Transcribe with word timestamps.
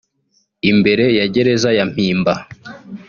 Imbere 0.71 1.05
ya 1.17 1.25
gereza 1.33 1.69
ya 1.77 1.85
Mpimba 1.91 2.33